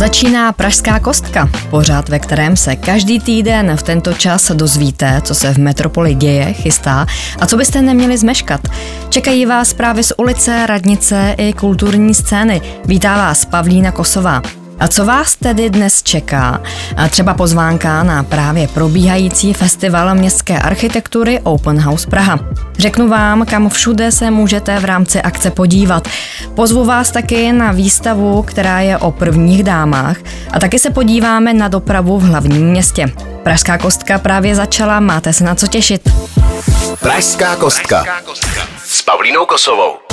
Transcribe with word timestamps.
Začíná 0.00 0.52
Pražská 0.52 1.00
kostka, 1.00 1.48
pořád 1.70 2.08
ve 2.08 2.18
kterém 2.18 2.56
se 2.56 2.76
každý 2.76 3.20
týden 3.20 3.76
v 3.76 3.82
tento 3.82 4.12
čas 4.12 4.52
dozvíte, 4.54 5.20
co 5.24 5.34
se 5.34 5.54
v 5.54 5.58
metropoli 5.58 6.14
děje, 6.14 6.52
chystá 6.52 7.06
a 7.40 7.46
co 7.46 7.56
byste 7.56 7.82
neměli 7.82 8.18
zmeškat. 8.18 8.60
Čekají 9.08 9.46
vás 9.46 9.74
právě 9.74 10.04
z 10.04 10.12
ulice, 10.16 10.66
radnice 10.66 11.34
i 11.38 11.52
kulturní 11.52 12.14
scény. 12.14 12.62
Vítá 12.84 13.16
vás 13.16 13.44
Pavlína 13.44 13.92
Kosová. 13.92 14.59
A 14.80 14.88
co 14.88 15.04
vás 15.04 15.36
tedy 15.36 15.70
dnes 15.70 16.02
čeká? 16.02 16.60
A 16.96 17.08
třeba 17.08 17.34
pozvánka 17.34 18.02
na 18.02 18.22
právě 18.22 18.68
probíhající 18.68 19.52
festival 19.52 20.14
městské 20.14 20.58
architektury 20.58 21.40
Open 21.42 21.80
House 21.80 22.06
Praha. 22.06 22.38
Řeknu 22.78 23.08
vám, 23.08 23.46
kam 23.46 23.68
všude 23.68 24.12
se 24.12 24.30
můžete 24.30 24.78
v 24.78 24.84
rámci 24.84 25.22
akce 25.22 25.50
podívat. 25.50 26.08
Pozvu 26.54 26.84
vás 26.84 27.10
taky 27.10 27.52
na 27.52 27.72
výstavu, 27.72 28.42
která 28.42 28.80
je 28.80 28.98
o 28.98 29.10
prvních 29.10 29.62
dámách 29.62 30.16
a 30.52 30.60
taky 30.60 30.78
se 30.78 30.90
podíváme 30.90 31.54
na 31.54 31.68
dopravu 31.68 32.18
v 32.18 32.22
hlavním 32.22 32.66
městě. 32.66 33.12
Pražská 33.42 33.78
kostka 33.78 34.18
právě 34.18 34.54
začala, 34.54 35.00
máte 35.00 35.32
se 35.32 35.44
na 35.44 35.54
co 35.54 35.66
těšit. 35.66 36.10
Pražská 37.00 37.56
kostka 37.56 38.04
s 38.84 39.02
Pavlínou 39.02 39.46
Kosovou. 39.46 40.09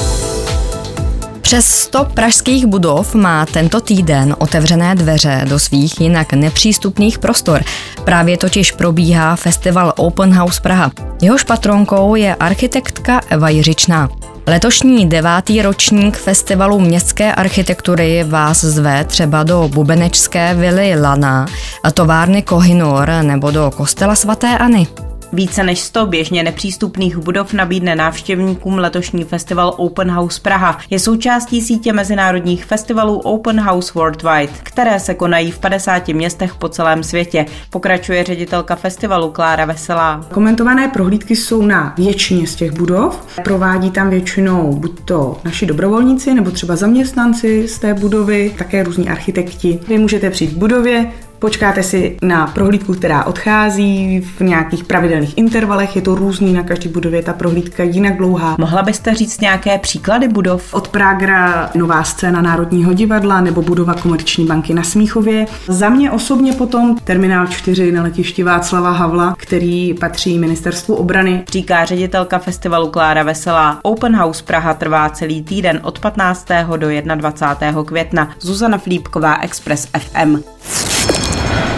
Přes 1.48 1.66
100 1.66 2.06
pražských 2.06 2.66
budov 2.66 3.16
má 3.16 3.46
tento 3.46 3.82
týden 3.82 4.36
otevřené 4.40 4.96
dveře 4.96 5.46
do 5.50 5.60
svých 5.60 6.02
jinak 6.02 6.34
nepřístupných 6.34 7.20
prostor. 7.20 7.64
Právě 8.04 8.38
totiž 8.38 8.72
probíhá 8.72 9.36
festival 9.36 9.94
Open 9.98 10.34
House 10.34 10.62
Praha. 10.62 10.92
Jehož 11.22 11.44
patronkou 11.44 12.16
je 12.16 12.36
architektka 12.36 13.22
Eva 13.30 13.50
Jiřičná. 13.50 14.10
Letošní 14.48 15.10
devátý 15.10 15.62
ročník 15.62 16.18
festivalu 16.18 16.80
městské 16.80 17.34
architektury 17.34 18.24
vás 18.24 18.64
zve 18.64 19.06
třeba 19.06 19.44
do 19.44 19.70
bubenečské 19.74 20.54
vily 20.56 21.02
Lana, 21.02 21.46
továrny 21.94 22.42
Kohinor 22.42 23.12
nebo 23.22 23.52
do 23.52 23.72
kostela 23.78 24.16
svatéAny. 24.16 24.88
Více 25.34 25.64
než 25.64 25.80
100 25.80 26.06
běžně 26.06 26.44
nepřístupných 26.44 27.18
budov 27.18 27.54
nabídne 27.54 27.96
návštěvníkům 27.96 28.78
letošní 28.78 29.24
festival 29.24 29.74
Open 29.78 30.12
House 30.12 30.42
Praha. 30.42 30.78
Je 30.90 31.00
součástí 31.00 31.62
sítě 31.62 31.94
mezinárodních 31.94 32.66
festivalů 32.66 33.20
Open 33.20 33.60
House 33.60 33.92
Worldwide, 33.96 34.54
které 34.64 35.00
se 35.00 35.14
konají 35.14 35.52
v 35.52 35.60
50 35.60 36.08
městech 36.08 36.56
po 36.56 36.70
celém 36.70 37.04
světě. 37.04 37.46
Pokračuje 37.70 38.24
ředitelka 38.24 38.76
festivalu 38.76 39.32
Klára 39.32 39.66
Veselá. 39.66 40.26
Komentované 40.34 40.88
prohlídky 40.88 41.36
jsou 41.36 41.62
na 41.62 41.94
většině 41.98 42.48
z 42.48 42.56
těch 42.56 42.72
budov. 42.72 43.26
Provádí 43.44 43.92
tam 43.92 44.10
většinou 44.10 44.76
buď 44.76 45.00
to 45.06 45.40
naši 45.44 45.66
dobrovolníci, 45.66 46.34
nebo 46.34 46.52
třeba 46.52 46.76
zaměstnanci 46.76 47.68
z 47.68 47.80
té 47.80 47.94
budovy, 47.94 48.56
také 48.58 48.84
různí 48.84 49.10
architekti. 49.10 49.80
Vy 49.88 49.98
můžete 49.98 50.30
přijít 50.30 50.54
k 50.54 50.58
budově, 50.58 51.12
Počkáte 51.40 51.84
si 51.84 52.18
na 52.22 52.48
prohlídku, 52.48 52.94
která 52.94 53.24
odchází 53.24 54.22
v 54.38 54.42
nějakých 54.42 54.84
pravidelných 54.84 55.38
intervalech, 55.38 55.96
je 55.96 56.02
to 56.02 56.16
různý 56.16 56.54
na 56.54 56.64
každý 56.64 56.90
budově, 56.90 57.22
ta 57.24 57.34
prohlídka 57.34 57.84
jinak 57.84 58.18
dlouhá. 58.18 58.56
Mohla 58.60 58.82
byste 58.82 59.14
říct 59.14 59.42
nějaké 59.42 59.78
příklady 59.78 60.28
budov? 60.28 60.74
Od 60.74 60.88
Pragra 60.88 61.70
nová 61.76 62.04
scéna 62.04 62.42
Národního 62.42 62.94
divadla 62.94 63.42
nebo 63.42 63.62
budova 63.62 63.94
Komerční 63.94 64.46
banky 64.46 64.74
na 64.74 64.84
Smíchově. 64.84 65.46
Za 65.68 65.90
mě 65.90 66.12
osobně 66.12 66.54
potom 66.54 66.98
terminál 67.04 67.48
4 67.48 67.92
na 67.92 68.04
letišti 68.04 68.44
Václava 68.44 68.92
Havla, 68.92 69.36
který 69.38 69.94
patří 69.94 70.40
ministerstvu 70.40 70.96
obrany. 70.96 71.44
Říká 71.52 71.86
ředitelka 71.86 72.40
festivalu 72.40 72.90
Klára 72.90 73.24
Veselá. 73.24 73.80
Open 73.84 74.16
House 74.16 74.44
Praha 74.44 74.74
trvá 74.74 75.10
celý 75.10 75.44
týden 75.44 75.80
od 75.84 76.00
15. 76.00 76.48
do 76.78 76.88
21. 77.16 77.84
května. 77.84 78.30
Zuzana 78.40 78.78
Flípková, 78.78 79.38
Express 79.42 79.88
FM. 79.98 80.44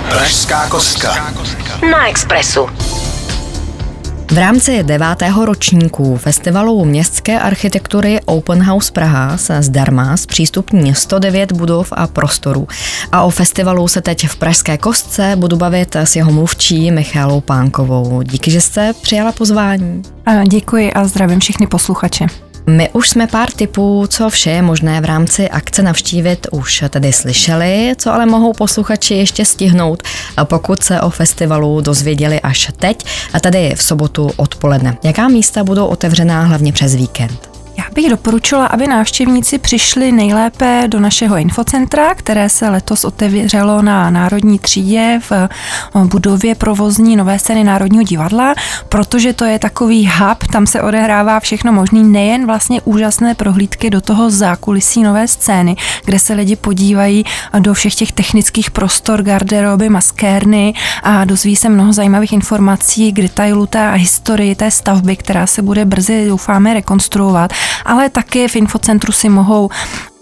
Pražská 0.09 0.67
kostka. 0.69 1.33
Na 1.91 2.07
Expressu. 2.09 2.69
V 4.31 4.37
rámci 4.37 4.83
devátého 4.83 5.45
ročníku 5.45 6.17
festivalu 6.17 6.85
městské 6.85 7.39
architektury 7.39 8.19
Open 8.25 8.63
House 8.63 8.91
Praha 8.91 9.37
se 9.37 9.61
zdarma 9.61 10.17
zpřístupní 10.17 10.95
109 10.95 11.51
budov 11.51 11.93
a 11.95 12.07
prostorů. 12.07 12.67
A 13.11 13.21
o 13.23 13.29
festivalu 13.29 13.87
se 13.87 14.01
teď 14.01 14.27
v 14.27 14.35
Pražské 14.35 14.77
kostce 14.77 15.33
budu 15.35 15.57
bavit 15.57 15.95
s 15.95 16.15
jeho 16.15 16.31
mluvčí 16.31 16.91
Michalou 16.91 17.41
Pánkovou. 17.41 18.21
Díky, 18.21 18.51
že 18.51 18.61
jste 18.61 18.93
přijala 18.93 19.31
pozvání. 19.31 20.01
Děkuji 20.49 20.93
a 20.93 21.07
zdravím 21.07 21.39
všechny 21.39 21.67
posluchače. 21.67 22.48
My 22.67 22.89
už 22.93 23.09
jsme 23.09 23.27
pár 23.27 23.51
typů, 23.51 24.07
co 24.07 24.29
vše 24.29 24.49
je 24.49 24.61
možné 24.61 25.01
v 25.01 25.05
rámci 25.05 25.49
akce 25.49 25.83
navštívit, 25.83 26.47
už 26.51 26.83
tedy 26.89 27.13
slyšeli, 27.13 27.93
co 27.97 28.13
ale 28.13 28.25
mohou 28.25 28.53
posluchači 28.53 29.13
ještě 29.13 29.45
stihnout, 29.45 30.03
pokud 30.43 30.83
se 30.83 31.01
o 31.01 31.09
festivalu 31.09 31.81
dozvěděli 31.81 32.41
až 32.41 32.71
teď, 32.77 33.05
a 33.33 33.39
tady 33.39 33.75
v 33.75 33.83
sobotu 33.83 34.31
odpoledne. 34.35 34.97
Jaká 35.03 35.27
místa 35.27 35.63
budou 35.63 35.85
otevřená 35.85 36.43
hlavně 36.43 36.73
přes 36.73 36.95
víkend? 36.95 37.49
Já 37.77 37.83
bych 37.93 38.09
doporučila, 38.09 38.65
aby 38.65 38.87
návštěvníci 38.87 39.57
přišli 39.57 40.11
nejlépe 40.11 40.83
do 40.87 40.99
našeho 40.99 41.37
infocentra, 41.37 42.15
které 42.15 42.49
se 42.49 42.69
letos 42.69 43.05
otevřelo 43.05 43.81
na 43.81 44.09
Národní 44.09 44.59
třídě 44.59 45.19
v 45.29 45.31
eh, 45.31 45.49
budově 46.03 46.55
provozní 46.55 47.15
nové 47.15 47.39
scény 47.39 47.63
Národního 47.63 48.03
divadla, 48.03 48.53
protože 48.89 49.33
to 49.33 49.45
je 49.45 49.59
takový 49.59 50.09
hub, 50.19 50.47
tam 50.51 50.67
se 50.67 50.81
odehrává 50.81 51.39
všechno 51.39 51.73
možné, 51.73 52.03
nejen 52.03 52.45
vlastně 52.45 52.81
úžasné 52.81 53.35
prohlídky 53.35 53.89
do 53.89 54.01
toho 54.01 54.29
zákulisí 54.29 55.03
nové 55.03 55.27
scény, 55.27 55.75
kde 56.05 56.19
se 56.19 56.33
lidi 56.33 56.55
podívají 56.55 57.25
do 57.59 57.73
všech 57.73 57.95
těch 57.95 58.11
technických 58.11 58.71
prostor, 58.71 59.23
garderoby, 59.23 59.89
maskérny 59.89 60.73
a 61.03 61.25
dozví 61.25 61.55
se 61.55 61.69
mnoho 61.69 61.93
zajímavých 61.93 62.33
informací 62.33 63.13
k 63.13 63.21
detailu 63.21 63.65
té 63.65 63.93
historii 63.93 64.55
té 64.55 64.71
stavby, 64.71 65.15
která 65.15 65.47
se 65.47 65.61
bude 65.61 65.85
brzy, 65.85 66.27
doufáme, 66.27 66.73
rekonstruovat 66.73 67.53
ale 67.85 68.09
taky 68.09 68.47
v 68.47 68.55
infocentru 68.55 69.11
si 69.11 69.29
mohou 69.29 69.69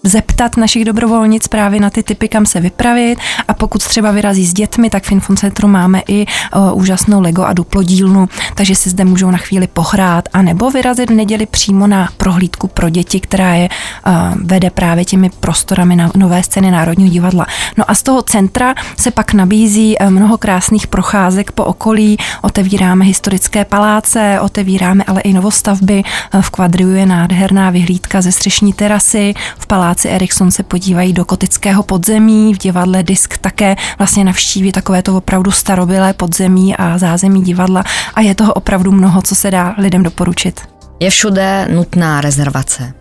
zeptat 0.08 0.58
našich 0.58 0.86
dobrovolnic 0.86 1.48
právě 1.48 1.80
na 1.80 1.90
ty 1.90 2.04
typy, 2.04 2.28
kam 2.28 2.46
se 2.46 2.60
vypravit. 2.60 3.20
A 3.48 3.54
pokud 3.54 3.84
třeba 3.84 4.12
vyrazí 4.12 4.46
s 4.46 4.54
dětmi, 4.54 4.90
tak 4.90 5.04
v 5.04 5.12
Infocentru 5.12 5.68
máme 5.68 6.02
i 6.08 6.26
uh, 6.56 6.80
úžasnou 6.80 7.22
Lego 7.22 7.44
a 7.44 7.54
Duplo 7.54 7.84
dílnu, 7.84 8.30
takže 8.56 8.76
si 8.76 8.90
zde 8.90 9.06
můžou 9.06 9.32
na 9.32 9.38
chvíli 9.38 9.68
pohrát. 9.68 10.30
A 10.34 10.42
nebo 10.42 10.72
vyrazit 10.72 11.10
v 11.10 11.14
neděli 11.14 11.46
přímo 11.46 11.88
na 11.88 12.10
prohlídku 12.18 12.68
pro 12.68 12.90
děti, 12.90 13.20
která 13.20 13.54
je 13.54 13.70
uh, 14.08 14.14
vede 14.44 14.70
právě 14.70 15.06
těmi 15.06 15.30
prostorami 15.30 15.96
na 15.96 16.12
nové 16.16 16.44
scény 16.44 16.72
Národního 16.72 17.10
divadla. 17.10 17.46
No 17.78 17.92
a 17.92 17.96
z 17.96 18.04
toho 18.04 18.22
centra 18.22 18.76
se 18.98 19.12
pak 19.12 19.34
nabízí 19.34 19.96
mnoho 20.10 20.38
krásných 20.38 20.88
procházek 20.88 21.52
po 21.52 21.64
okolí, 21.64 22.18
otevíráme 22.42 23.06
historické 23.06 23.66
paláce, 23.66 24.40
otevíráme 24.42 25.04
ale 25.08 25.22
i 25.22 25.34
novostavby, 25.34 26.04
v 26.42 26.50
kvadriu 26.50 26.90
je 26.90 27.06
nádherná 27.06 27.70
vyhlídka 27.70 28.22
ze 28.22 28.32
střešní 28.32 28.74
terasy, 28.74 29.34
v 29.58 29.68
paláci 29.68 29.97
diváci 29.98 30.10
Erikson 30.16 30.52
se 30.52 30.64
podívají 30.64 31.14
do 31.14 31.26
kotického 31.26 31.84
podzemí, 31.84 32.54
v 32.54 32.58
divadle 32.58 33.04
Disk 33.04 33.38
také 33.38 33.76
vlastně 33.98 34.24
navštíví 34.24 34.72
takové 34.72 35.02
to 35.02 35.18
opravdu 35.18 35.52
starobilé 35.52 36.14
podzemí 36.14 36.76
a 36.76 36.98
zázemí 36.98 37.42
divadla 37.42 37.84
a 38.14 38.22
je 38.22 38.36
toho 38.36 38.54
opravdu 38.54 38.92
mnoho, 38.92 39.22
co 39.22 39.36
se 39.36 39.52
dá 39.52 39.76
lidem 39.78 40.04
doporučit. 40.04 40.62
Je 41.00 41.10
všude 41.10 41.68
nutná 41.72 42.22
rezervace. 42.22 42.94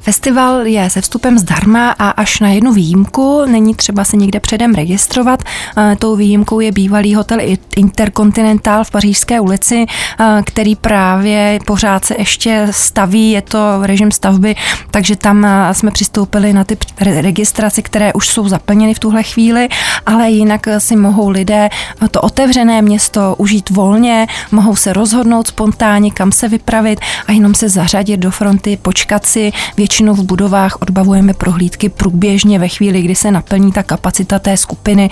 Festival 0.00 0.66
je 0.66 0.90
se 0.90 1.00
vstupem 1.00 1.38
zdarma 1.38 1.90
a 1.90 2.10
až 2.10 2.40
na 2.40 2.48
jednu 2.48 2.72
výjimku 2.72 3.44
není 3.46 3.74
třeba 3.74 4.04
se 4.04 4.16
někde 4.16 4.40
předem 4.40 4.74
registrovat. 4.74 5.42
Eh, 5.76 5.96
tou 5.98 6.16
výjimkou 6.16 6.60
je 6.60 6.72
bývalý 6.72 7.14
hotel 7.14 7.38
Intercontinental 7.76 8.84
v 8.84 8.90
Pařížské 8.90 9.40
ulici, 9.40 9.86
eh, 10.20 10.42
který 10.46 10.76
právě 10.76 11.58
pořád 11.66 12.04
se 12.04 12.14
ještě 12.18 12.66
staví, 12.70 13.30
je 13.30 13.42
to 13.42 13.58
režim 13.82 14.10
stavby, 14.10 14.56
takže 14.90 15.16
tam 15.16 15.44
eh, 15.44 15.74
jsme 15.74 15.90
přistoupili 15.90 16.52
na 16.52 16.64
ty 16.64 16.76
registraci, 17.00 17.82
které 17.82 18.12
už 18.12 18.28
jsou 18.28 18.48
zaplněny 18.48 18.94
v 18.94 18.98
tuhle 18.98 19.22
chvíli, 19.22 19.68
ale 20.06 20.30
jinak 20.30 20.68
si 20.78 20.96
mohou 20.96 21.28
lidé 21.28 21.68
to 22.10 22.20
otevřené 22.20 22.82
město 22.82 23.34
užít 23.38 23.70
volně, 23.70 24.26
mohou 24.52 24.76
se 24.76 24.92
rozhodnout 24.92 25.46
spontánně, 25.46 26.10
kam 26.10 26.32
se 26.32 26.48
vypravit 26.48 27.00
a 27.26 27.32
jenom 27.32 27.54
se 27.54 27.68
zařadit 27.68 28.16
do 28.16 28.30
fronty, 28.30 28.78
počkat 28.82 29.26
si 29.26 29.52
Většinou 29.88 30.14
v 30.14 30.22
budovách 30.22 30.76
odbavujeme 30.82 31.34
prohlídky 31.34 31.88
průběžně 31.88 32.58
ve 32.58 32.68
chvíli, 32.68 33.02
kdy 33.02 33.14
se 33.14 33.30
naplní 33.30 33.72
ta 33.72 33.82
kapacita 33.82 34.38
té 34.38 34.56
skupiny, 34.56 35.10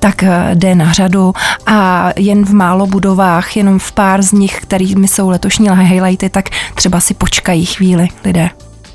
tak 0.00 0.22
eh, 0.22 0.50
jde 0.54 0.74
na 0.74 0.92
řadu 0.92 1.32
a 1.66 2.10
jen 2.16 2.44
v 2.44 2.54
málo 2.54 2.86
budovách, 2.86 3.56
jenom 3.56 3.78
v 3.78 3.92
pár 3.92 4.22
z 4.22 4.32
nich, 4.32 4.60
kterými 4.60 5.08
jsou 5.08 5.28
letošní 5.28 5.68
highlighty, 5.70 6.28
tak 6.28 6.48
třeba 6.74 7.00
si 7.00 7.14
počkají 7.14 7.66
chvíli 7.66 8.08
lidé. 8.24 8.50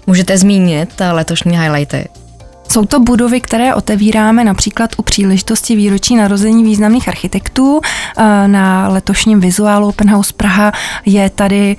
Můžete 0.07 0.38
zmínit 0.38 1.01
letošní 1.12 1.60
highlighty? 1.60 2.07
Jsou 2.69 2.86
to 2.86 3.00
budovy, 3.00 3.42
které 3.42 3.75
otevíráme 3.75 4.44
například 4.44 4.89
u 4.98 5.01
příležitosti 5.01 5.75
výročí 5.75 6.16
narození 6.16 6.63
významných 6.63 7.07
architektů. 7.07 7.81
Eh, 7.84 8.48
na 8.48 8.88
letošním 8.88 9.39
vizuálu 9.39 9.88
Open 9.88 10.10
House 10.10 10.34
Praha 10.38 10.72
je 11.06 11.30
tady 11.30 11.77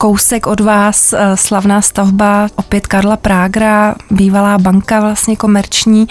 kousek 0.00 0.46
od 0.46 0.60
vás 0.60 1.12
eh, 1.12 1.36
slavná 1.36 1.82
stavba 1.82 2.48
opět 2.56 2.86
Karla 2.86 3.16
Prágra, 3.16 3.94
bývalá 4.10 4.58
banka 4.58 5.00
vlastně 5.00 5.36
komerční, 5.36 6.08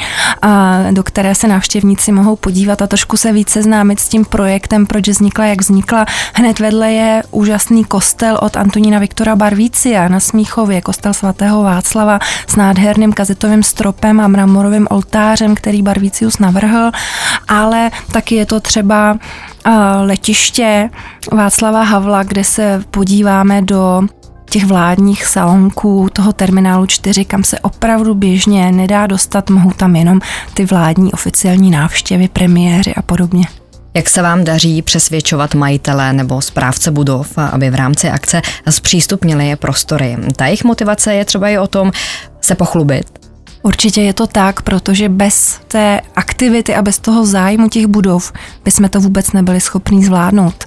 do 0.91 1.03
které 1.03 1.35
se 1.35 1.47
návštěvníci 1.47 2.11
mohou 2.11 2.35
podívat 2.35 2.81
a 2.81 2.87
trošku 2.87 3.17
se 3.17 3.31
více 3.31 3.53
seznámit 3.53 3.99
s 3.99 4.09
tím 4.09 4.25
projektem, 4.25 4.85
proč 4.85 5.07
vznikla, 5.07 5.45
jak 5.45 5.61
vznikla. 5.61 6.05
Hned 6.33 6.59
vedle 6.59 6.91
je 6.91 7.23
úžasný 7.31 7.83
kostel 7.83 8.39
od 8.41 8.57
Antonína 8.57 8.99
Viktora 8.99 9.35
Barvícia 9.35 10.07
na 10.07 10.19
Smíchově, 10.19 10.81
kostel 10.81 11.13
svatého 11.13 11.63
Václava 11.63 12.19
s 12.47 12.55
nádherným 12.55 13.13
kazetovým 13.13 13.63
stropem 13.63 14.19
a 14.19 14.27
mramorovým 14.27 14.87
oltářem, 14.89 15.55
který 15.55 15.81
Barvícius 15.81 16.39
navrhl, 16.39 16.91
ale 17.47 17.91
taky 18.11 18.35
je 18.35 18.45
to 18.45 18.59
třeba 18.59 19.17
letiště 20.01 20.89
Václava 21.31 21.83
Havla, 21.83 22.23
kde 22.23 22.43
se 22.43 22.83
podíváme 22.91 23.61
do 23.61 24.01
těch 24.49 24.65
vládních 24.65 25.25
salonků 25.25 26.07
toho 26.13 26.33
terminálu 26.33 26.85
4, 26.85 27.25
kam 27.25 27.43
se 27.43 27.59
opravdu 27.59 28.13
běžně 28.13 28.71
nedá 28.71 29.07
dostat, 29.07 29.49
mohou 29.49 29.71
tam 29.71 29.95
jenom 29.95 30.19
ty 30.53 30.65
vládní 30.65 31.11
oficiální 31.11 31.71
návštěvy, 31.71 32.27
premiéry 32.27 32.95
a 32.95 33.01
podobně. 33.01 33.45
Jak 33.93 34.09
se 34.09 34.21
vám 34.21 34.43
daří 34.43 34.81
přesvědčovat 34.81 35.55
majitele 35.55 36.13
nebo 36.13 36.41
správce 36.41 36.91
budov, 36.91 37.37
aby 37.37 37.69
v 37.69 37.75
rámci 37.75 38.09
akce 38.09 38.41
zpřístupnili 38.69 39.55
prostory? 39.55 40.17
Ta 40.35 40.45
jejich 40.45 40.63
motivace 40.63 41.13
je 41.13 41.25
třeba 41.25 41.49
i 41.49 41.57
o 41.57 41.67
tom 41.67 41.91
se 42.41 42.55
pochlubit, 42.55 43.18
Určitě 43.63 44.01
je 44.01 44.13
to 44.13 44.27
tak, 44.27 44.61
protože 44.61 45.09
bez 45.09 45.59
té 45.67 46.01
aktivity 46.15 46.75
a 46.75 46.81
bez 46.81 46.99
toho 46.99 47.25
zájmu 47.25 47.69
těch 47.69 47.87
budov 47.87 48.33
bychom 48.65 48.89
to 48.89 48.99
vůbec 49.01 49.31
nebyli 49.31 49.61
schopní 49.61 50.03
zvládnout. 50.03 50.65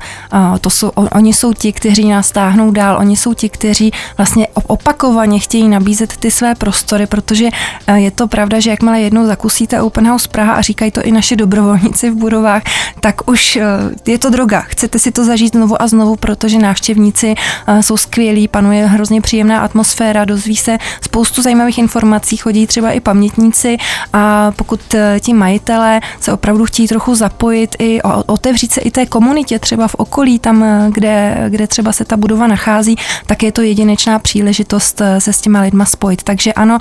To 0.61 0.71
jsou, 0.71 0.89
oni 0.89 1.35
jsou 1.35 1.53
ti, 1.53 1.73
kteří 1.73 2.09
nás 2.09 2.31
táhnou 2.31 2.71
dál, 2.71 2.97
oni 2.99 3.17
jsou 3.17 3.35
ti, 3.35 3.49
kteří 3.49 3.93
vlastně 4.17 4.49
opakovaně 4.53 5.39
chtějí 5.39 5.69
nabízet 5.69 6.17
ty 6.17 6.31
své 6.31 6.55
prostory, 6.55 7.07
protože 7.07 7.49
je 7.95 8.11
to 8.11 8.29
pravda, 8.29 8.61
že 8.61 8.71
jakmile 8.71 9.01
jednou 9.01 9.27
zakusíte 9.27 9.83
Open 9.83 10.09
House 10.09 10.29
Praha 10.29 10.53
a 10.53 10.61
říkají 10.61 10.91
to 10.91 11.03
i 11.03 11.13
naši 11.13 11.37
dobrovolníci 11.37 12.11
v 12.11 12.15
budovách, 12.15 12.63
tak 13.01 13.31
už 13.31 13.59
je 14.07 14.19
to 14.19 14.31
droga. 14.31 14.61
Chcete 14.61 14.99
si 14.99 15.13
to 15.13 15.25
zažít 15.25 15.53
znovu 15.53 15.83
a 15.83 15.89
znovu, 15.89 16.17
protože 16.17 16.59
návštěvníci 16.59 17.35
jsou 17.81 17.97
skvělí, 17.97 18.49
panuje 18.49 18.87
hrozně 18.87 19.21
příjemná 19.21 19.61
atmosféra, 19.61 20.25
dozví 20.25 20.57
se 20.57 20.79
spoustu 21.01 21.43
zajímavých 21.43 21.79
informací, 21.79 22.37
chodí 22.37 22.67
třeba 22.67 22.82
třeba 22.83 22.93
i 22.93 23.01
pamětníci 23.01 23.77
a 24.13 24.53
pokud 24.57 24.95
eh, 24.95 25.21
ti 25.21 25.33
majitelé 25.33 26.01
se 26.21 26.33
opravdu 26.33 26.65
chtějí 26.65 26.89
trochu 26.89 27.15
zapojit 27.15 27.77
i 27.79 28.03
otevřít 28.27 28.73
se 28.73 28.81
i 28.81 28.91
té 28.91 29.07
komunitě 29.07 29.59
třeba 29.59 29.89
v 29.89 29.95
okolí, 29.95 30.39
tam, 30.39 30.63
eh, 30.63 30.91
kde, 30.91 31.47
kde 31.49 31.67
třeba 31.67 31.93
se 31.93 32.05
ta 32.05 32.17
budova 32.17 32.47
nachází, 32.47 32.97
tak 33.27 33.43
je 33.43 33.53
to 33.53 33.63
jedinečná 33.63 34.19
příležitost 34.19 35.01
eh, 35.01 35.21
se 35.21 35.33
s 35.33 35.41
těma 35.41 35.61
lidma 35.61 35.85
spojit. 35.85 36.23
Takže 36.23 36.53
ano, 36.53 36.79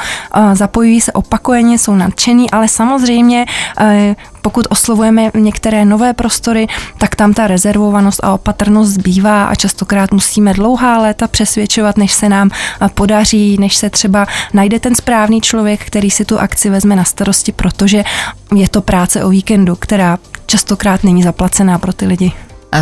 zapojují 0.53 1.01
se 1.01 1.12
opakovaně, 1.12 1.77
jsou 1.77 1.95
nadšení, 1.95 2.51
ale 2.51 2.68
samozřejmě 2.68 3.45
pokud 4.42 4.68
oslovujeme 4.70 5.32
některé 5.34 5.86
nové 5.86 6.14
prostory, 6.14 6.68
tak 6.98 7.16
tam 7.16 7.34
ta 7.34 7.48
rezervovanost 7.48 8.24
a 8.24 8.34
opatrnost 8.34 8.92
zbývá 8.92 9.46
a 9.46 9.56
častokrát 9.56 10.12
musíme 10.12 10.54
dlouhá 10.54 11.02
léta 11.02 11.28
přesvědčovat, 11.28 11.98
než 11.98 12.14
se 12.14 12.30
nám 12.30 12.50
podaří, 12.94 13.58
než 13.60 13.76
se 13.76 13.90
třeba 13.90 14.28
najde 14.54 14.80
ten 14.80 14.96
správný 14.96 15.42
člověk, 15.42 15.86
který 15.86 16.12
si 16.12 16.26
tu 16.26 16.40
akci 16.40 16.70
vezme 16.70 16.96
na 16.96 17.04
starosti, 17.04 17.52
protože 17.52 18.04
je 18.56 18.70
to 18.70 18.82
práce 18.82 19.24
o 19.24 19.30
víkendu, 19.30 19.76
která 19.76 20.18
častokrát 20.46 21.04
není 21.04 21.24
zaplacená 21.24 21.80
pro 21.80 21.94
ty 21.94 22.06
lidi. 22.06 22.32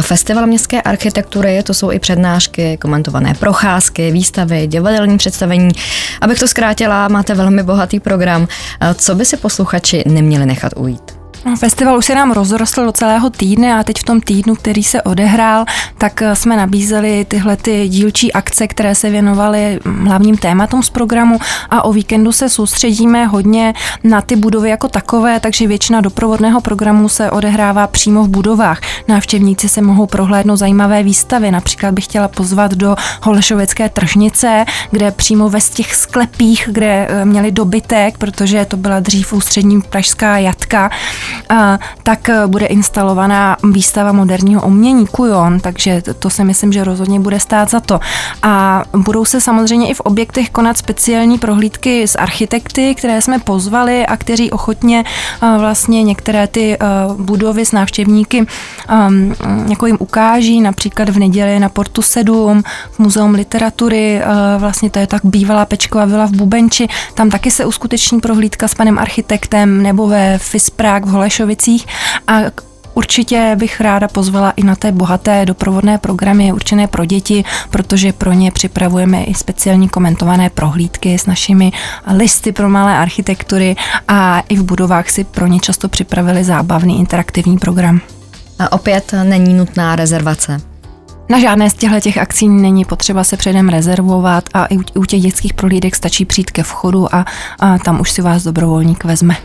Festival 0.02 0.48
městské 0.48 0.82
architektury, 0.82 1.64
to 1.64 1.74
jsou 1.74 1.92
i 1.92 2.00
přednášky, 2.00 2.78
komentované 2.78 3.34
procházky, 3.34 4.12
výstavy, 4.12 4.68
divadelní 4.68 5.18
představení. 5.18 5.72
Abych 6.22 6.40
to 6.40 6.48
zkrátila, 6.48 7.08
máte 7.08 7.34
velmi 7.34 7.64
bohatý 7.64 8.00
program. 8.00 8.48
Co 8.96 9.16
by 9.16 9.26
si 9.26 9.38
posluchači 9.38 10.04
neměli 10.08 10.46
nechat 10.46 10.74
ujít? 10.76 11.19
No, 11.46 11.56
festival 11.56 11.98
už 11.98 12.06
se 12.06 12.16
nám 12.16 12.32
rozrostl 12.32 12.86
do 12.86 12.92
celého 12.92 13.30
týdne 13.30 13.80
a 13.80 13.84
teď 13.84 14.00
v 14.00 14.04
tom 14.04 14.22
týdnu, 14.22 14.56
který 14.56 14.84
se 14.84 15.02
odehrál, 15.02 15.66
tak 15.98 16.22
eh, 16.22 16.36
jsme 16.36 16.58
nabízeli 16.58 17.26
tyhle 17.26 17.58
ty 17.58 17.88
dílčí 17.88 18.34
akce, 18.34 18.68
které 18.68 18.96
se 18.96 19.10
věnovaly 19.10 19.80
hm, 19.86 20.06
hlavním 20.06 20.38
tématům 20.38 20.84
z 20.84 20.90
programu 20.90 21.40
a 21.70 21.86
o 21.86 21.94
víkendu 21.94 22.32
se 22.32 22.50
soustředíme 22.50 23.26
hodně 23.26 23.74
na 24.04 24.22
ty 24.22 24.36
budovy 24.36 24.70
jako 24.70 24.88
takové, 24.88 25.40
takže 25.40 25.68
většina 25.68 26.02
doprovodného 26.02 26.62
programu 26.62 27.10
se 27.10 27.32
odehrává 27.32 27.88
přímo 27.88 28.24
v 28.24 28.30
budovách. 28.30 28.82
Návštěvníci 29.08 29.70
se 29.70 29.82
mohou 29.82 30.06
prohlédnout 30.06 30.58
zajímavé 30.58 31.04
výstavy, 31.04 31.52
například 31.52 31.94
bych 31.94 32.04
chtěla 32.04 32.28
pozvat 32.28 32.72
do 32.72 32.96
Holešovecké 33.22 33.90
tržnice, 33.90 34.66
kde 34.92 35.12
přímo 35.12 35.50
ve 35.50 35.60
těch 35.62 35.96
sklepích, 35.96 36.70
kde 36.72 37.08
eh, 37.10 37.26
měli 37.26 37.52
dobytek, 37.52 38.18
protože 38.18 38.66
to 38.66 38.78
byla 38.78 39.00
dřív 39.00 39.34
ústřední 39.34 39.82
pražská 39.82 40.38
jatka, 40.38 40.90
tak 42.04 42.30
eh, 42.30 42.48
bude 42.48 42.66
instalovaná 42.66 43.58
výstava 43.64 44.12
moderního 44.12 44.62
umění 44.62 45.08
Kujon, 45.08 45.60
takže 45.60 46.02
to 46.20 46.30
si 46.30 46.44
myslím, 46.44 46.72
že 46.74 46.84
rozhodně 46.84 47.20
bude 47.20 47.40
stát 47.40 47.70
za 47.70 47.80
to. 47.80 48.00
A 48.44 48.84
budou 48.98 49.26
se 49.26 49.42
samozřejmě 49.42 49.90
i 49.90 49.94
v 49.94 50.00
objektech 50.00 50.50
konat 50.50 50.78
speciální 50.78 51.38
prohlídky 51.38 52.08
s 52.08 52.18
architekty, 52.18 52.96
které 52.96 53.22
jsme 53.22 53.40
pozvali 53.40 54.06
a 54.06 54.18
kteří 54.18 54.52
ochotně 54.52 55.04
eh, 55.04 55.58
vlastně 55.60 56.04
některé 56.04 56.48
ty 56.48 56.74
eh, 56.74 56.86
budovy 57.18 57.66
s 57.66 57.72
návštěvníky 57.72 58.46
ehm, 58.90 59.34
jako 59.70 59.86
jim 59.86 59.98
ukáží, 60.00 60.62
například 60.62 61.10
v 61.10 61.20
neděli 61.20 61.60
na 61.60 61.70
Portu 61.70 62.02
7, 62.02 62.64
v 62.92 63.00
Muzeum 63.00 63.32
literatury, 63.34 64.22
vlastně 64.58 64.90
to 64.90 65.00
je 65.00 65.08
tak 65.08 65.22
bývalá 65.26 65.66
pečková 65.66 66.06
vila 66.06 66.26
v 66.26 66.32
Bubenči, 66.32 66.88
tam 67.14 67.30
taky 67.30 67.52
se 67.52 67.66
uskuteční 67.66 68.20
prohlídka 68.20 68.68
s 68.68 68.74
panem 68.74 69.00
architektem 69.00 69.84
nebo 69.84 70.08
ve 70.08 70.38
Fisprák 70.38 71.06
v 71.06 71.16
Holešovicích 71.20 71.88
a 72.28 72.40
Určitě 72.94 73.56
bych 73.60 73.82
ráda 73.82 74.08
pozvala 74.08 74.52
i 74.52 74.64
na 74.64 74.76
té 74.76 74.92
bohaté 74.92 75.46
doprovodné 75.46 75.98
programy 75.98 76.54
určené 76.54 76.88
pro 76.88 77.06
děti, 77.06 77.44
protože 77.70 78.14
pro 78.14 78.34
ně 78.34 78.52
připravujeme 78.52 79.24
i 79.24 79.34
speciální 79.34 79.90
komentované 79.90 80.50
prohlídky 80.50 81.20
s 81.20 81.26
našimi 81.26 81.72
listy 82.18 82.52
pro 82.52 82.70
malé 82.70 82.98
architektury 82.98 83.76
a 84.08 84.40
i 84.50 84.56
v 84.56 84.64
budovách 84.64 85.10
si 85.10 85.24
pro 85.24 85.48
ně 85.48 85.60
často 85.60 85.90
připravili 85.90 86.44
zábavný 86.44 87.00
interaktivní 87.00 87.58
program. 87.58 88.02
A 88.60 88.72
opět 88.72 89.14
není 89.24 89.54
nutná 89.54 89.96
rezervace. 89.96 90.62
Na 91.30 91.40
žádné 91.40 91.70
z 91.70 91.74
těchto 91.74 92.00
těch 92.00 92.18
akcí 92.18 92.50
není 92.50 92.86
potřeba 92.86 93.24
se 93.24 93.38
předem 93.38 93.70
rezervovat 93.70 94.44
a 94.54 94.66
i 94.66 94.78
u 94.96 95.06
těch 95.06 95.22
dětských 95.22 95.54
prohlídek 95.54 95.96
stačí 95.96 96.26
přijít 96.26 96.52
ke 96.52 96.64
vchodu 96.64 97.16
a, 97.16 97.26
a 97.60 97.78
tam 97.78 98.02
už 98.02 98.12
si 98.12 98.22
vás 98.22 98.44
dobrovolník 98.44 99.04
vezme. 99.04 99.36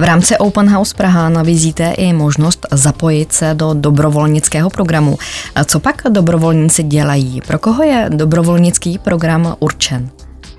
V 0.00 0.04
rámci 0.04 0.38
Open 0.38 0.68
House 0.68 0.94
Praha 0.96 1.28
nabízíte 1.28 1.90
i 1.90 2.12
možnost 2.12 2.66
zapojit 2.70 3.32
se 3.32 3.54
do 3.54 3.74
dobrovolnického 3.74 4.70
programu. 4.70 5.18
Co 5.66 5.80
pak 5.80 6.02
dobrovolníci 6.08 6.82
dělají? 6.82 7.40
Pro 7.46 7.58
koho 7.58 7.82
je 7.82 8.06
dobrovolnický 8.12 8.98
program 8.98 9.56
určen? 9.58 10.10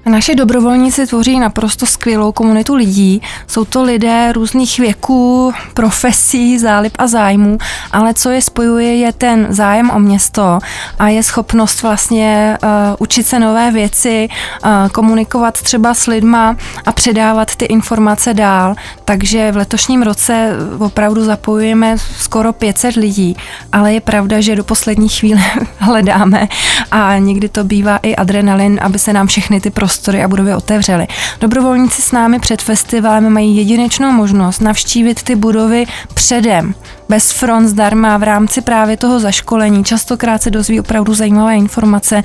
Naše 0.05 0.35
dobrovolníci 0.35 1.07
tvoří 1.07 1.39
naprosto 1.39 1.85
skvělou 1.85 2.31
komunitu 2.31 2.75
lidí. 2.75 3.21
Jsou 3.47 3.65
to 3.65 3.83
lidé 3.83 4.31
různých 4.33 4.79
věků, 4.79 5.53
profesí, 5.73 6.59
zálib 6.59 6.93
a 6.97 7.07
zájmů, 7.07 7.57
ale 7.91 8.13
co 8.13 8.29
je 8.29 8.41
spojuje, 8.41 8.95
je 8.95 9.13
ten 9.13 9.47
zájem 9.49 9.89
o 9.89 9.99
město 9.99 10.59
a 10.99 11.07
je 11.07 11.23
schopnost 11.23 11.81
vlastně 11.81 12.57
uh, 12.63 12.69
učit 12.99 13.27
se 13.27 13.39
nové 13.39 13.71
věci, 13.71 14.27
uh, 14.65 14.89
komunikovat 14.89 15.61
třeba 15.61 15.93
s 15.93 16.07
lidma 16.07 16.57
a 16.85 16.91
předávat 16.91 17.55
ty 17.55 17.65
informace 17.65 18.33
dál. 18.33 18.75
Takže 19.05 19.51
v 19.51 19.57
letošním 19.57 20.01
roce 20.01 20.49
opravdu 20.79 21.25
zapojujeme 21.25 21.97
skoro 21.97 22.53
500 22.53 22.95
lidí, 22.95 23.35
ale 23.71 23.93
je 23.93 24.01
pravda, 24.01 24.41
že 24.41 24.55
do 24.55 24.63
poslední 24.63 25.09
chvíle 25.09 25.41
hledáme 25.77 26.47
a 26.91 27.17
někdy 27.17 27.49
to 27.49 27.63
bývá 27.63 27.97
i 27.97 28.15
adrenalin, 28.15 28.79
aby 28.81 28.99
se 28.99 29.13
nám 29.13 29.27
všechny 29.27 29.61
ty 29.61 29.69
prostředky 29.69 30.00
prostory 30.01 30.23
a 30.23 30.27
budovy 30.27 30.55
otevřely. 30.55 31.07
Dobrovolníci 31.39 32.01
s 32.01 32.11
námi 32.11 32.39
před 32.39 32.61
festivalem 32.61 33.29
mají 33.29 33.57
jedinečnou 33.57 34.11
možnost 34.11 34.59
navštívit 34.59 35.23
ty 35.23 35.35
budovy 35.35 35.85
předem 36.13 36.73
bez 37.11 37.31
front 37.31 37.67
zdarma 37.69 38.17
v 38.17 38.23
rámci 38.23 38.61
právě 38.61 38.97
toho 38.97 39.19
zaškolení. 39.19 39.83
Častokrát 39.83 40.41
se 40.41 40.49
dozví 40.49 40.79
opravdu 40.79 41.13
zajímavé 41.13 41.55
informace 41.55 42.23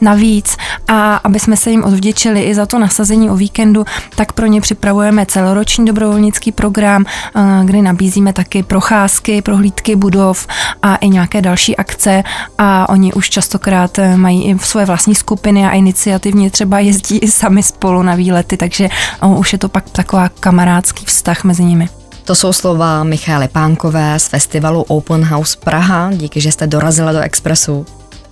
navíc 0.00 0.56
a 0.88 1.16
aby 1.16 1.38
jsme 1.40 1.56
se 1.56 1.70
jim 1.70 1.84
odvděčili 1.84 2.42
i 2.42 2.54
za 2.54 2.66
to 2.66 2.78
nasazení 2.78 3.30
o 3.30 3.36
víkendu, 3.36 3.84
tak 4.16 4.32
pro 4.32 4.46
ně 4.46 4.60
připravujeme 4.60 5.26
celoroční 5.26 5.86
dobrovolnický 5.86 6.52
program, 6.52 7.04
eh, 7.04 7.40
kdy 7.64 7.82
nabízíme 7.82 8.32
taky 8.32 8.62
procházky, 8.62 9.42
prohlídky 9.42 9.96
budov 9.96 10.46
a 10.82 10.96
i 10.96 11.08
nějaké 11.08 11.40
další 11.40 11.76
akce 11.76 12.22
a 12.58 12.88
oni 12.88 13.12
už 13.12 13.30
častokrát 13.30 13.98
eh, 13.98 14.16
mají 14.16 14.50
i 14.50 14.58
své 14.58 14.84
vlastní 14.84 15.14
skupiny 15.14 15.66
a 15.66 15.70
iniciativně 15.70 16.50
třeba 16.50 16.78
jezdí 16.78 17.07
i 17.16 17.30
sami 17.30 17.62
spolu 17.62 18.02
na 18.02 18.14
výlety, 18.14 18.56
takže 18.56 18.88
už 19.26 19.52
je 19.52 19.58
to 19.58 19.68
pak 19.68 19.90
taková 19.90 20.28
kamarádský 20.28 21.04
vztah 21.04 21.44
mezi 21.44 21.64
nimi. 21.64 21.88
To 22.24 22.34
jsou 22.34 22.52
slova 22.52 23.04
Michály 23.04 23.48
Pánkové 23.48 24.18
z 24.18 24.28
festivalu 24.28 24.82
Open 24.82 25.24
House 25.24 25.58
Praha. 25.64 26.10
Díky, 26.12 26.40
že 26.40 26.52
jste 26.52 26.66
dorazila 26.66 27.12
do 27.12 27.20
Expressu. 27.20 27.86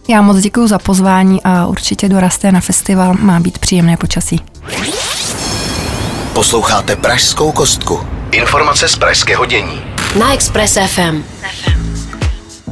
Já 0.09 0.23
moc 0.23 0.41
děkuji 0.41 0.67
za 0.67 0.79
pozvání 0.79 1.43
a 1.45 1.67
určitě 1.67 2.09
doraste 2.09 2.53
na 2.53 2.61
festival, 2.61 3.15
má 3.15 3.41
být 3.41 3.59
příjemné 3.59 3.97
počasí. 3.97 4.41
Posloucháte 6.33 6.97
Pražskou 6.97 7.53
kostku. 7.53 8.01
Informace 8.33 8.89
z 8.89 8.97
pražského 8.97 9.47
dění. 9.47 9.81
Na 10.19 10.35
Express 10.35 10.79
FM. 10.87 11.36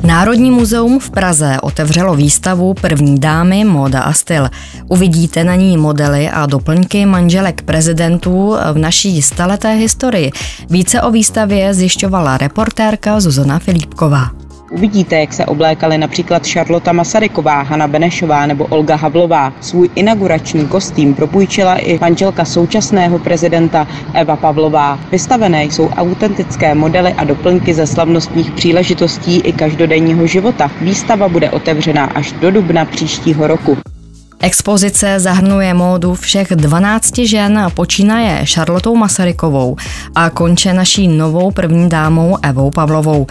Národní 0.05 0.51
muzeum 0.51 1.01
v 1.01 1.11
Praze 1.11 1.57
otevřelo 1.63 2.15
výstavu 2.15 2.75
První 2.75 3.19
dámy, 3.19 3.65
móda 3.65 4.01
a 4.01 4.13
styl. 4.13 4.49
Uvidíte 4.89 5.45
na 5.45 5.55
ní 5.55 5.77
modely 5.77 6.31
a 6.31 6.47
doplňky 6.47 7.07
manželek 7.07 7.63
prezidentů 7.63 8.55
v 8.73 8.79
naší 8.79 9.23
staleté 9.23 9.73
historii. 9.75 10.31
Více 10.71 11.03
o 11.03 11.11
výstavě 11.11 11.75
zjišťovala 11.75 12.39
reportérka 12.39 13.21
Zuzana 13.21 13.59
Filipková. 13.59 14.44
Uvidíte, 14.71 15.21
jak 15.21 15.33
se 15.33 15.47
oblékali 15.47 15.99
například 15.99 16.47
Šarlota 16.47 16.93
Masaryková, 16.93 17.63
Hanna 17.63 17.89
Benešová 17.89 18.47
nebo 18.47 18.65
Olga 18.65 18.97
Havlová. 18.97 19.53
Svůj 19.61 19.91
inaugurační 19.95 20.67
kostým 20.69 21.15
propůjčila 21.15 21.75
i 21.77 21.99
manželka 21.99 22.45
současného 22.45 23.19
prezidenta 23.19 23.87
Eva 24.15 24.37
Pavlová. 24.37 24.99
Vystavené 25.13 25.65
jsou 25.65 25.89
autentické 25.89 26.75
modely 26.75 27.13
a 27.13 27.25
doplňky 27.25 27.75
ze 27.75 27.87
slavnostních 27.87 28.51
příležitostí 28.51 29.41
i 29.41 29.53
každodenního 29.53 30.27
života. 30.27 30.71
Výstava 30.81 31.29
bude 31.29 31.51
otevřená 31.51 32.05
až 32.05 32.33
do 32.33 32.51
dubna 32.51 32.85
příštího 32.85 33.47
roku. 33.47 33.94
Expozice 34.45 35.21
zahrnuje 35.21 35.75
módu 35.75 36.15
všech 36.15 36.49
12 36.49 37.19
žen 37.25 37.59
a 37.59 37.71
počínaje 37.71 38.47
Šarlotou 38.47 38.97
Masarykovou 38.97 39.77
a 40.15 40.31
konče 40.31 40.73
naší 40.73 41.09
novou 41.09 41.51
první 41.51 41.89
dámou 41.89 42.37
Evou 42.43 42.71
Pavlovou. 42.71 43.27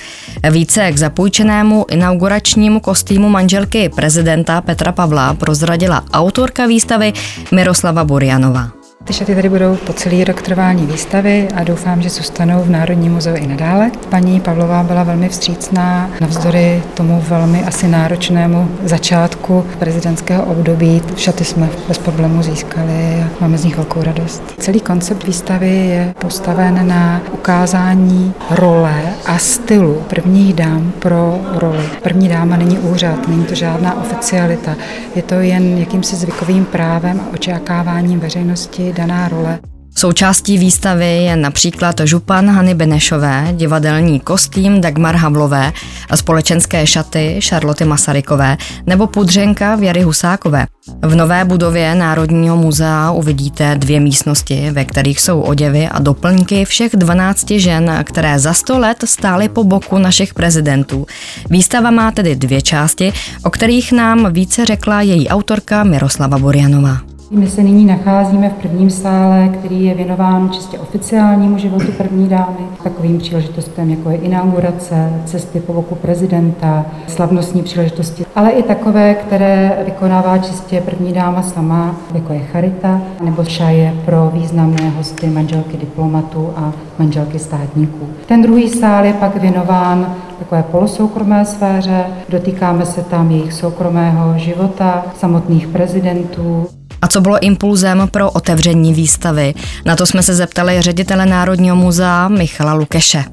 Více 0.51 0.91
k 0.91 0.97
zapůjčenému 0.97 1.85
inauguračnímu 1.89 2.79
kostýmu 2.79 3.29
manželky 3.29 3.89
prezidenta 3.89 4.61
Petra 4.61 4.91
Pavla 4.91 5.33
prozradila 5.33 6.03
autorka 6.13 6.65
výstavy 6.65 7.13
Miroslava 7.51 8.03
Burianová. 8.03 8.82
Ty 9.05 9.13
šaty 9.13 9.35
tady 9.35 9.49
budou 9.49 9.75
po 9.75 9.93
celý 9.93 10.23
rok 10.23 10.41
trvání 10.41 10.85
výstavy 10.85 11.47
a 11.55 11.63
doufám, 11.63 12.01
že 12.01 12.09
zůstanou 12.09 12.63
v 12.63 12.69
Národním 12.69 13.13
muzeu 13.13 13.35
i 13.35 13.47
nadále. 13.47 13.91
Paní 14.09 14.39
Pavlová 14.39 14.83
byla 14.83 15.03
velmi 15.03 15.29
vstřícná 15.29 16.09
navzdory 16.21 16.83
tomu 16.93 17.23
velmi 17.27 17.63
asi 17.63 17.87
náročnému 17.87 18.69
začátku 18.83 19.65
prezidentského 19.79 20.43
období. 20.43 21.01
Šaty 21.17 21.45
jsme 21.45 21.69
bez 21.87 21.97
problému 21.97 22.43
získali 22.43 23.23
a 23.23 23.27
máme 23.41 23.57
z 23.57 23.63
nich 23.63 23.75
velkou 23.75 24.03
radost. 24.03 24.43
Celý 24.57 24.79
koncept 24.79 25.23
výstavy 25.23 25.69
je 25.69 26.13
postaven 26.19 26.87
na 26.87 27.21
ukázání 27.31 28.33
role 28.49 29.01
a 29.25 29.37
stylu 29.37 30.03
prvních 30.09 30.53
dám 30.53 30.91
pro 30.99 31.41
roli. 31.53 31.83
První 32.03 32.29
dáma 32.29 32.57
není 32.57 32.79
úřad, 32.79 33.27
není 33.27 33.45
to 33.45 33.55
žádná 33.55 34.01
oficialita. 34.01 34.75
Je 35.15 35.21
to 35.21 35.35
jen 35.35 35.77
jakýmsi 35.77 36.15
zvykovým 36.15 36.65
právem 36.65 37.19
a 37.19 37.33
očekáváním 37.33 38.19
veřejnosti 38.19 38.92
daná 38.93 39.27
role. 39.27 39.59
Součástí 39.95 40.57
výstavy 40.57 41.05
je 41.05 41.35
například 41.35 42.01
župan 42.03 42.49
Hany 42.49 42.73
Benešové, 42.73 43.47
divadelní 43.51 44.19
kostým 44.19 44.81
Dagmar 44.81 45.15
Havlové 45.15 45.73
společenské 46.15 46.87
šaty 46.87 47.35
Šarloty 47.39 47.85
Masarykové 47.85 48.57
nebo 48.85 49.07
pudřenka 49.07 49.75
Věry 49.75 50.01
Husákové. 50.01 50.65
V 51.01 51.15
nové 51.15 51.45
budově 51.45 51.95
Národního 51.95 52.57
muzea 52.57 53.11
uvidíte 53.11 53.75
dvě 53.75 53.99
místnosti, 53.99 54.71
ve 54.71 54.85
kterých 54.85 55.21
jsou 55.21 55.41
oděvy 55.41 55.87
a 55.87 55.99
doplňky 55.99 56.65
všech 56.65 56.91
12 56.95 57.51
žen, 57.51 58.03
které 58.03 58.39
za 58.39 58.53
100 58.53 58.79
let 58.79 58.97
stály 59.05 59.49
po 59.49 59.63
boku 59.63 59.97
našich 59.97 60.33
prezidentů. 60.33 61.05
Výstava 61.49 61.91
má 61.91 62.11
tedy 62.11 62.35
dvě 62.35 62.61
části, 62.61 63.13
o 63.43 63.49
kterých 63.49 63.91
nám 63.91 64.33
více 64.33 64.65
řekla 64.65 65.01
její 65.01 65.29
autorka 65.29 65.83
Miroslava 65.83 66.37
Borianová. 66.37 67.12
My 67.35 67.47
se 67.47 67.63
nyní 67.63 67.85
nacházíme 67.85 68.49
v 68.49 68.53
prvním 68.53 68.89
sále, 68.89 69.49
který 69.49 69.85
je 69.85 69.95
věnován 69.95 70.49
čistě 70.51 70.79
oficiálnímu 70.79 71.57
životu 71.57 71.91
první 71.97 72.27
dámy, 72.27 72.57
takovým 72.83 73.17
příležitostem, 73.17 73.89
jako 73.89 74.09
je 74.09 74.17
inaugurace, 74.17 75.21
cesty 75.25 75.59
po 75.59 75.73
boku 75.73 75.95
prezidenta, 75.95 76.85
slavnostní 77.07 77.63
příležitosti, 77.63 78.25
ale 78.35 78.49
i 78.51 78.63
takové, 78.63 79.13
které 79.13 79.77
vykonává 79.85 80.37
čistě 80.37 80.81
první 80.81 81.13
dáma 81.13 81.41
sama, 81.41 81.95
jako 82.13 82.33
je 82.33 82.39
charita, 82.39 83.01
nebo 83.23 83.43
šaje 83.43 83.93
pro 84.05 84.31
významné 84.33 84.89
hosty 84.89 85.27
manželky 85.27 85.77
diplomatů 85.77 86.49
a 86.55 86.73
manželky 86.99 87.39
státníků. 87.39 88.07
Ten 88.25 88.41
druhý 88.41 88.69
sál 88.69 89.05
je 89.05 89.13
pak 89.13 89.35
věnován 89.35 90.15
takové 90.39 90.63
polosoukromé 90.63 91.45
sféře, 91.45 92.05
dotýkáme 92.29 92.85
se 92.85 93.01
tam 93.01 93.31
jejich 93.31 93.53
soukromého 93.53 94.37
života, 94.37 95.05
samotných 95.15 95.67
prezidentů, 95.67 96.67
a 97.03 97.07
co 97.07 97.21
bylo 97.21 97.39
impulzem 97.39 98.07
pro 98.11 98.31
otevření 98.31 98.93
výstavy? 98.93 99.53
Na 99.85 99.95
to 99.95 100.05
jsme 100.05 100.23
se 100.23 100.33
zeptali 100.33 100.81
ředitele 100.81 101.25
Národního 101.25 101.75
muzea 101.75 102.27
Michala 102.27 102.73
Lukeše. 102.73 103.23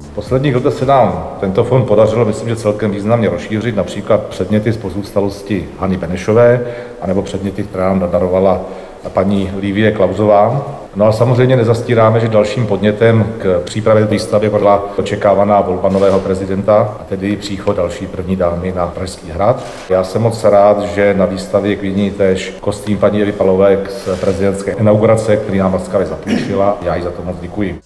V 0.00 0.08
posledních 0.14 0.54
letech 0.54 0.74
se 0.74 0.86
nám 0.86 1.28
tento 1.40 1.64
fond 1.64 1.84
podařilo, 1.84 2.24
myslím, 2.24 2.48
že 2.48 2.56
celkem 2.56 2.90
významně 2.90 3.28
rozšířit, 3.28 3.76
například 3.76 4.22
předměty 4.22 4.72
z 4.72 4.76
pozůstalosti 4.76 5.68
Hany 5.78 5.96
Benešové, 5.96 6.60
anebo 7.02 7.22
předměty, 7.22 7.62
které 7.62 7.84
nám 7.84 8.00
nadarovala 8.00 8.60
paní 9.08 9.50
Lívie 9.60 9.92
Klauzová. 9.92 10.66
No 10.96 11.06
a 11.06 11.12
samozřejmě 11.12 11.56
nezastíráme, 11.56 12.20
že 12.20 12.28
dalším 12.28 12.66
podnětem 12.66 13.32
k 13.38 13.60
přípravě 13.64 14.04
výstavy 14.04 14.48
byla 14.48 14.84
očekávaná 14.96 15.60
volba 15.60 15.88
nového 15.88 16.20
prezidenta 16.20 16.96
a 17.00 17.04
tedy 17.08 17.36
příchod 17.36 17.76
další 17.76 18.06
první 18.06 18.36
dámy 18.36 18.72
na 18.76 18.86
Pražský 18.86 19.30
hrad. 19.30 19.64
Já 19.88 20.04
jsem 20.04 20.22
moc 20.22 20.44
rád, 20.44 20.82
že 20.82 21.14
na 21.14 21.24
výstavě 21.26 21.76
k 21.76 21.82
vidění 21.82 22.10
též 22.10 22.54
kostým 22.60 22.98
paní 22.98 23.22
Evy 23.22 23.32
Palové 23.32 23.78
z 24.04 24.20
prezidentské 24.20 24.72
inaugurace, 24.72 25.36
který 25.36 25.58
nám 25.58 25.74
laskavě 25.74 26.06
zapůjčila. 26.06 26.78
Já 26.82 26.94
jí 26.94 27.02
za 27.02 27.10
to 27.10 27.22
moc 27.22 27.36
děkuji. 27.40 27.80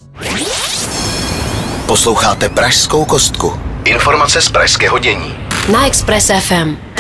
Posloucháte 1.87 2.49
Pražskou 2.49 3.05
kostku. 3.05 3.53
Informace 3.85 4.41
z 4.41 4.49
pražského 4.49 4.99
dění. 4.99 5.35
Na 5.73 5.87
Express 5.87 6.31
FM. 6.41 6.94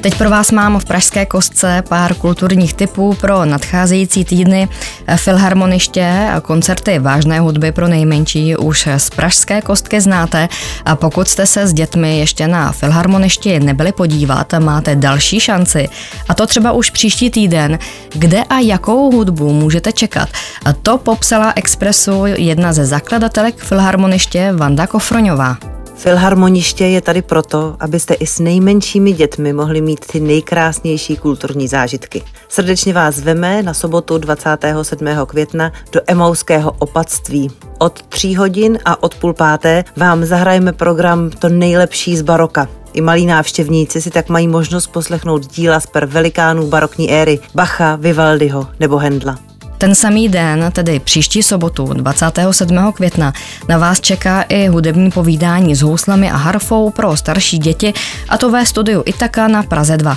Teď 0.00 0.18
pro 0.18 0.30
vás 0.30 0.50
mám 0.50 0.78
v 0.78 0.84
Pražské 0.84 1.26
kostce 1.26 1.82
pár 1.88 2.14
kulturních 2.14 2.74
typů 2.74 3.14
pro 3.20 3.44
nadcházející 3.44 4.24
týdny. 4.24 4.68
Filharmoniště 5.16 6.28
a 6.34 6.40
koncerty 6.40 6.98
vážné 6.98 7.40
hudby 7.40 7.72
pro 7.72 7.88
nejmenší 7.88 8.56
už 8.56 8.88
z 8.96 9.10
Pražské 9.10 9.62
kostky 9.62 10.00
znáte 10.00 10.48
a 10.84 10.96
pokud 10.96 11.28
jste 11.28 11.46
se 11.46 11.66
s 11.66 11.72
dětmi 11.72 12.18
ještě 12.18 12.48
na 12.48 12.72
Filharmoništi 12.72 13.60
nebyli 13.60 13.92
podívat, 13.92 14.54
máte 14.58 14.96
další 14.96 15.40
šanci. 15.40 15.88
A 16.28 16.34
to 16.34 16.46
třeba 16.46 16.72
už 16.72 16.90
příští 16.90 17.30
týden, 17.30 17.78
kde 18.14 18.44
a 18.44 18.58
jakou 18.58 19.12
hudbu 19.12 19.52
můžete 19.52 19.92
čekat. 19.92 20.28
A 20.64 20.72
to 20.72 20.98
popsala 20.98 21.52
Expressu 21.56 22.22
jedna 22.26 22.72
ze 22.72 22.86
zakladatelek 22.86 23.56
Filharmoniště 23.56 24.52
Vanda 24.52 24.86
Kofroňová. 24.86 25.77
Filharmoniště 25.98 26.86
je 26.86 27.00
tady 27.00 27.22
proto, 27.22 27.76
abyste 27.80 28.14
i 28.14 28.26
s 28.26 28.38
nejmenšími 28.38 29.12
dětmi 29.12 29.52
mohli 29.52 29.80
mít 29.80 30.06
ty 30.06 30.20
nejkrásnější 30.20 31.16
kulturní 31.16 31.68
zážitky. 31.68 32.22
Srdečně 32.48 32.92
vás 32.92 33.20
veme 33.20 33.62
na 33.62 33.74
sobotu 33.74 34.18
27. 34.18 35.06
května 35.26 35.72
do 35.92 36.00
Emouského 36.06 36.72
opatství. 36.78 37.50
Od 37.78 38.02
tří 38.02 38.36
hodin 38.36 38.78
a 38.84 39.02
od 39.02 39.14
půl 39.14 39.34
páté 39.34 39.84
vám 39.96 40.24
zahrajeme 40.24 40.72
program 40.72 41.30
To 41.30 41.48
nejlepší 41.48 42.16
z 42.16 42.22
baroka. 42.22 42.68
I 42.92 43.00
malí 43.00 43.26
návštěvníci 43.26 44.02
si 44.02 44.10
tak 44.10 44.28
mají 44.28 44.48
možnost 44.48 44.86
poslechnout 44.86 45.46
díla 45.46 45.80
z 45.80 45.86
per 45.86 46.06
velikánů 46.06 46.66
barokní 46.66 47.10
éry 47.10 47.38
Bacha, 47.54 47.96
Vivaldiho 47.96 48.66
nebo 48.80 48.98
Hendla. 48.98 49.47
Ten 49.78 49.94
samý 49.94 50.28
den, 50.28 50.70
tedy 50.72 51.00
příští 51.00 51.42
sobotu 51.42 51.92
27. 51.92 52.92
května, 52.92 53.32
na 53.68 53.78
vás 53.78 54.00
čeká 54.00 54.42
i 54.42 54.66
hudební 54.66 55.10
povídání 55.10 55.74
s 55.74 55.82
houslami 55.82 56.30
a 56.30 56.36
harfou 56.36 56.90
pro 56.90 57.16
starší 57.16 57.58
děti, 57.58 57.94
a 58.28 58.38
to 58.38 58.50
ve 58.50 58.66
studiu 58.66 59.02
Itaka 59.06 59.48
na 59.48 59.62
Praze 59.62 59.96
2. 59.96 60.16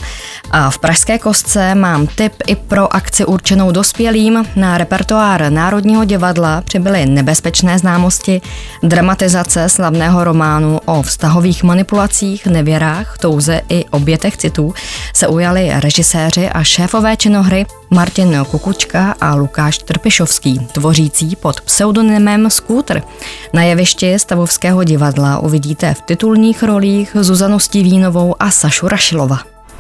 A 0.51 0.69
v 0.69 0.77
Pražské 0.77 1.19
kostce 1.19 1.75
mám 1.75 2.07
tip 2.07 2.33
i 2.47 2.55
pro 2.55 2.95
akci 2.95 3.25
určenou 3.25 3.71
dospělým. 3.71 4.45
Na 4.55 4.77
repertoár 4.77 5.51
Národního 5.51 6.05
divadla 6.05 6.61
přibyly 6.61 7.05
nebezpečné 7.05 7.79
známosti, 7.79 8.41
dramatizace 8.83 9.69
slavného 9.69 10.23
románu 10.23 10.79
o 10.85 11.01
vztahových 11.01 11.63
manipulacích, 11.63 12.45
nevěrách, 12.45 13.17
touze 13.17 13.61
i 13.69 13.85
obětech 13.85 14.37
citů 14.37 14.73
se 15.13 15.27
ujali 15.27 15.71
režiséři 15.75 16.49
a 16.49 16.63
šéfové 16.63 17.17
činohry 17.17 17.65
Martin 17.89 18.45
Kukučka 18.51 19.15
a 19.21 19.35
Lukáš 19.35 19.50
Trpišovský, 19.85 20.67
tvořící 20.71 21.35
pod 21.35 21.61
pseudonymem 21.61 22.49
Scooter. 22.49 23.03
Na 23.53 23.63
jevišti 23.63 24.19
Stavovského 24.19 24.83
divadla 24.83 25.39
uvidíte 25.39 25.93
v 25.93 26.01
titulních 26.01 26.63
rolích 26.63 27.15
Zuzanu 27.19 27.59
Stivínovou 27.59 28.35
a 28.39 28.51
Sašu 28.51 28.87
Rašilova. 28.87 29.37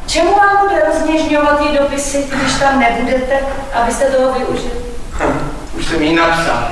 Čemu 0.07 0.31
vám 0.31 0.67
bude 0.67 0.81
rozněžňovat 0.93 1.59
ty 1.59 1.77
dopisy, 1.77 2.25
když 2.35 2.53
tam 2.53 2.79
nebudete, 2.79 3.39
abyste 3.73 4.05
toho 4.05 4.39
využili? 4.39 4.71
Hm, 5.11 5.39
už 5.77 5.85
jsem 5.85 6.01
jí 6.01 6.15
napsal. 6.15 6.67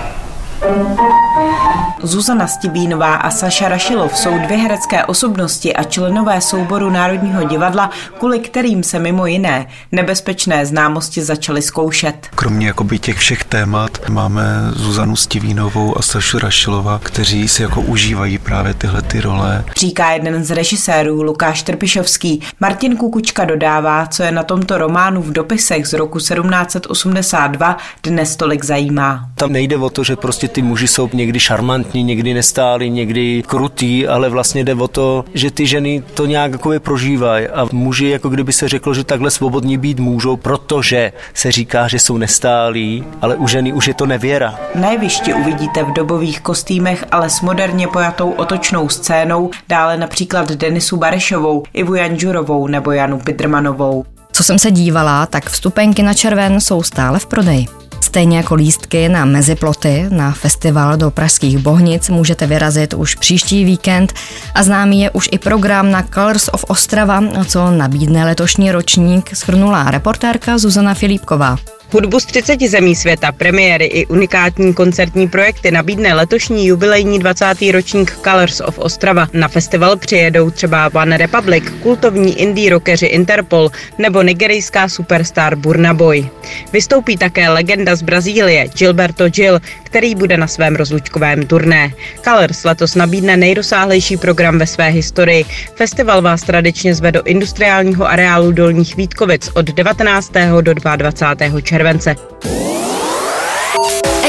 Zuzana 2.04 2.48
Stibínová 2.48 3.16
a 3.16 3.32
Saša 3.32 3.68
Rašilov 3.68 4.18
jsou 4.18 4.39
dvě 4.39 4.58
herecké 4.58 5.06
osobnosti 5.06 5.74
a 5.74 5.84
členové 5.84 6.42
souboru 6.42 6.89
Národního 6.89 7.44
divadla, 7.44 7.89
kvůli 8.18 8.39
kterým 8.39 8.84
se 8.84 9.00
mimo 9.00 9.25
jiné 9.25 9.68
nebezpečné 9.92 10.66
známosti 10.66 11.22
začaly 11.22 11.62
zkoušet. 11.62 12.28
Kromě 12.36 12.68
jakoby 12.68 13.00
těch 13.00 13.18
všech 13.18 13.44
témat 13.44 14.10
máme 14.10 14.44
Zuzanu 14.75 15.16
Stivínovou 15.16 15.98
a 15.98 16.01
Sašu 16.01 16.39
Rašilova, 16.39 17.00
kteří 17.04 17.48
si 17.48 17.62
jako 17.62 17.82
užívají 17.82 18.38
právě 18.38 18.74
tyhle 18.74 19.01
ty 19.01 19.22
role. 19.22 19.63
Říká 19.78 20.12
jeden 20.12 20.44
z 20.44 20.51
režisérů 20.51 21.24
Lukáš 21.24 21.63
Trpišovský. 21.63 22.42
Martin 22.60 22.98
Kukučka 22.98 23.46
dodává, 23.46 24.06
co 24.08 24.24
je 24.24 24.32
na 24.32 24.44
tomto 24.44 24.78
románu 24.78 25.22
v 25.22 25.32
dopisech 25.32 25.88
z 25.88 25.94
roku 25.94 26.18
1782 26.18 27.78
dnes 28.04 28.36
tolik 28.36 28.66
zajímá. 28.66 29.30
Tam 29.36 29.51
nejde 29.51 29.78
o 29.78 29.89
to, 29.89 30.04
že 30.04 30.16
prostě 30.16 30.49
ty 30.50 30.62
muži 30.62 30.88
jsou 30.88 31.10
někdy 31.13 31.39
šarmantní, 31.39 32.03
někdy 32.03 32.34
nestáli, 32.34 32.89
někdy 32.89 33.44
krutý, 33.48 34.08
ale 34.08 34.29
vlastně 34.29 34.63
jde 34.63 34.74
o 34.74 34.88
to, 34.88 35.25
že 35.34 35.51
ty 35.51 35.68
ženy 35.68 36.03
to 36.13 36.25
nějak 36.25 36.51
jako 36.51 36.79
prožívají 36.79 37.48
a 37.48 37.68
muži 37.72 38.08
jako 38.08 38.29
kdyby 38.29 38.53
se 38.53 38.70
řeklo, 38.70 38.94
že 38.94 39.03
takhle 39.03 39.32
svobodní 39.32 39.77
být 39.77 40.00
můžou, 40.00 40.38
protože 40.38 41.12
se 41.34 41.51
říká, 41.51 41.88
že 41.88 42.00
jsou 42.00 42.18
nestálí, 42.18 43.03
ale 43.22 43.36
u 43.36 43.48
ženy 43.48 43.74
už 43.74 43.88
je 43.88 43.94
to 43.94 44.06
nevěra. 44.06 44.60
Na 44.75 44.91
jevišti 44.91 45.34
uvidíte 45.34 45.84
v 45.84 45.94
dobových 45.94 46.41
kostýmech, 46.41 47.06
ale 47.12 47.29
s 47.29 47.41
moderně 47.41 47.88
pojatou 47.88 48.32
otočnou 48.32 48.89
scénou, 48.89 49.51
dále 49.68 49.98
například 49.98 50.51
Denisu 50.51 50.98
Barešovou, 50.98 51.63
Ivu 51.74 51.96
Janžurovou 51.96 52.68
nebo 52.68 52.91
Janu 52.91 53.20
Pidrmanovou. 53.20 54.06
Co 54.32 54.44
jsem 54.44 54.60
se 54.60 54.72
dívala, 54.72 55.25
tak 55.25 55.50
vstupenky 55.50 56.03
na 56.03 56.13
červen 56.13 56.62
jsou 56.62 56.84
stále 56.84 57.20
v 57.20 57.25
prodeji. 57.25 57.65
Stejně 58.01 58.38
jako 58.38 58.56
lístky 58.56 59.10
na 59.10 59.25
meziploty 59.25 60.06
na 60.10 60.32
festival 60.32 60.98
do 60.98 61.12
pražských 61.12 61.58
Bohnic 61.58 62.10
můžete 62.10 62.48
vyrazit 62.48 62.94
už 62.94 63.15
příští 63.15 63.65
víkend 63.65 64.13
a 64.56 64.63
známý 64.63 65.01
je 65.01 65.12
už 65.12 65.29
i 65.32 65.38
program 65.39 65.91
na 65.91 66.03
Colors 66.13 66.50
of 66.53 66.65
Ostrava, 66.68 67.24
co 67.46 67.72
nabídne 67.72 68.25
letošní 68.25 68.72
ročník, 68.72 69.36
schrnula 69.36 69.91
reportérka 69.91 70.58
Zuzana 70.58 70.94
Filipková. 70.94 71.58
Hudbu 71.91 72.19
z 72.19 72.25
30 72.25 72.62
zemí 72.62 72.96
světa, 72.96 73.31
premiéry 73.31 73.86
i 73.86 74.05
unikátní 74.05 74.74
koncertní 74.74 75.27
projekty 75.27 75.72
nabídne 75.72 76.13
letošní 76.13 76.67
jubilejní 76.67 77.19
20. 77.19 77.46
ročník 77.72 78.17
Colors 78.24 78.62
of 78.62 78.79
Ostrava. 78.79 79.27
Na 79.34 79.48
festival 79.48 79.98
přijedou 79.98 80.50
třeba 80.50 80.91
One 80.93 81.17
Republic, 81.17 81.63
kultovní 81.84 82.39
indie 82.39 82.69
rockeři 82.69 83.05
Interpol 83.05 83.72
nebo 83.98 84.22
nigerijská 84.22 84.89
superstar 84.89 85.55
Burna 85.55 85.93
Boy. 85.93 86.29
Vystoupí 86.74 87.17
také 87.17 87.50
legenda 87.50 87.96
z 87.96 88.01
Brazílie 88.01 88.67
Gilberto 88.67 89.29
Gil, 89.29 89.60
který 89.89 90.15
bude 90.15 90.38
na 90.38 90.48
svém 90.48 90.75
rozlučkovém 90.75 91.48
turné. 91.48 91.93
Colors 92.24 92.63
letos 92.63 92.96
nabídne 92.96 93.38
nejrozsáhlejší 93.38 94.17
program 94.17 94.60
ve 94.60 94.67
své 94.67 94.88
historii. 94.88 95.46
Festival 95.75 96.22
vás 96.22 96.43
tradičně 96.43 96.96
zve 96.96 97.12
do 97.12 97.24
industriálního 97.24 98.08
areálu 98.08 98.51
Dolních 98.51 98.96
Vítkovic 98.96 99.50
od 99.53 99.65
19. 99.65 100.31
do 100.62 100.74
22. 100.74 101.62
července. 101.62 102.15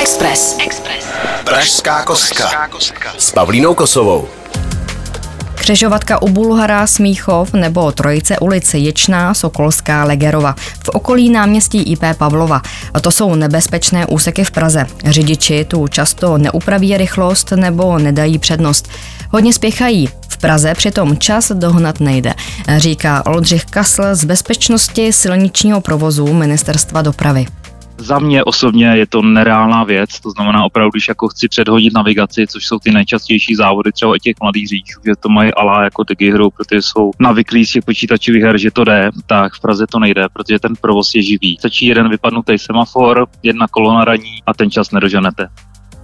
Express. 0.01 0.57
Express. 0.67 1.07
Pražská 1.45 2.03
kostka 2.03 2.69
s 3.19 3.31
Pavlínou 3.31 3.75
Kosovou. 3.75 4.40
Křižovatka 5.61 6.23
u 6.23 6.29
Bulhara, 6.29 6.87
Smíchov 6.87 7.53
nebo 7.53 7.93
Trojice 7.93 8.39
ulice 8.39 8.79
Ječná, 8.79 9.35
Sokolská, 9.35 10.05
Legerova. 10.05 10.55
V 10.85 10.89
okolí 10.89 11.31
náměstí 11.31 11.83
IP 11.83 12.05
Pavlova. 12.19 12.63
To 13.01 13.11
jsou 13.11 13.35
nebezpečné 13.35 14.07
úseky 14.07 14.45
v 14.45 14.51
Praze. 14.51 14.87
Řidiči 15.05 15.65
tu 15.65 15.89
často 15.89 16.39
neupraví 16.39 16.97
rychlost 16.97 17.53
nebo 17.53 17.99
nedají 17.99 18.39
přednost. 18.39 18.89
Hodně 19.31 19.53
spěchají. 19.53 20.09
V 20.29 20.37
Praze 20.39 20.75
přitom 20.75 21.19
čas 21.19 21.53
dohnat 21.55 22.01
nejde, 22.01 22.35
říká 22.77 23.27
Oldřich 23.27 23.65
Kasl 23.65 24.03
z 24.13 24.25
bezpečnosti 24.25 25.13
silničního 25.13 25.81
provozu 25.81 26.33
Ministerstva 26.33 27.03
dopravy. 27.03 27.47
Za 28.01 28.19
mě 28.19 28.45
osobně 28.45 28.87
je 28.87 29.07
to 29.07 29.23
nereálná 29.23 29.85
věc, 29.85 30.21
to 30.21 30.31
znamená 30.31 30.65
opravdu, 30.65 30.91
když 30.91 31.09
jako 31.09 31.29
chci 31.29 31.49
předhodit 31.49 31.95
navigaci, 31.95 32.47
což 32.47 32.67
jsou 32.67 32.79
ty 32.79 32.91
nejčastější 32.91 33.55
závody 33.55 33.93
třeba 33.93 34.17
i 34.17 34.19
těch 34.19 34.37
mladých 34.43 34.69
řidičů, 34.69 35.01
že 35.07 35.13
to 35.21 35.29
mají 35.29 35.55
alá 35.55 35.85
jako 35.85 36.05
hru, 36.33 36.51
protože 36.51 36.83
jsou 36.83 37.11
navyklí 37.19 37.67
z 37.67 37.73
těch 37.73 37.85
počítačových 37.85 38.43
her, 38.43 38.59
že 38.59 38.71
to 38.71 38.85
jde, 38.85 39.11
tak 39.27 39.55
v 39.55 39.61
Praze 39.61 39.87
to 39.87 39.99
nejde, 39.99 40.27
protože 40.33 40.59
ten 40.59 40.73
provoz 40.81 41.15
je 41.15 41.23
živý. 41.23 41.57
Stačí 41.59 41.87
jeden 41.87 42.09
vypadnutý 42.09 42.59
semafor, 42.59 43.27
jedna 43.43 43.67
kolona 43.69 44.05
raní 44.05 44.43
a 44.47 44.55
ten 44.55 44.71
čas 44.71 44.91
nedoženete. 44.91 45.49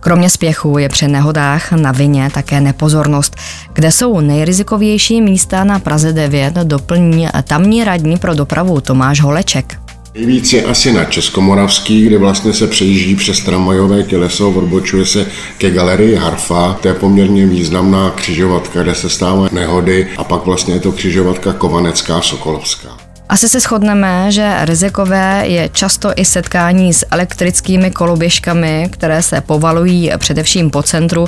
Kromě 0.00 0.30
spěchu 0.30 0.78
je 0.78 0.88
při 0.88 1.08
nehodách 1.08 1.72
na 1.72 1.92
vině 1.92 2.30
také 2.34 2.60
nepozornost. 2.60 3.36
Kde 3.72 3.92
jsou 3.92 4.20
nejrizikovější 4.20 5.20
místa 5.20 5.64
na 5.64 5.78
Praze 5.78 6.12
9, 6.12 6.54
doplní 6.54 7.28
tamní 7.44 7.84
radní 7.84 8.18
pro 8.18 8.34
dopravu 8.34 8.80
Tomáš 8.80 9.20
Holeček. 9.20 9.85
Nejvíc 10.16 10.52
je 10.52 10.64
asi 10.64 10.92
na 10.92 11.04
Českomoravský, 11.04 12.06
kde 12.06 12.18
vlastně 12.18 12.52
se 12.52 12.66
přejíždí 12.66 13.16
přes 13.16 13.40
tramvajové 13.40 14.02
těleso, 14.02 14.50
odbočuje 14.50 15.06
se 15.06 15.26
ke 15.58 15.70
galerii 15.70 16.14
Harfa. 16.14 16.78
To 16.82 16.88
je 16.88 16.94
poměrně 16.94 17.46
významná 17.46 18.10
křižovatka, 18.10 18.82
kde 18.82 18.94
se 18.94 19.10
stávají 19.10 19.48
nehody 19.52 20.08
a 20.16 20.24
pak 20.24 20.46
vlastně 20.46 20.74
je 20.74 20.80
to 20.80 20.92
křižovatka 20.92 21.52
Kovanecká 21.52 22.20
Sokolovská. 22.20 23.05
Asi 23.28 23.48
se 23.48 23.60
shodneme, 23.60 24.32
že 24.32 24.56
rizikové 24.60 25.42
je 25.46 25.68
často 25.68 26.12
i 26.16 26.24
setkání 26.24 26.92
s 26.92 27.06
elektrickými 27.10 27.90
koloběžkami, 27.90 28.88
které 28.92 29.22
se 29.22 29.40
povalují 29.40 30.10
především 30.18 30.70
po 30.70 30.82
centru. 30.82 31.26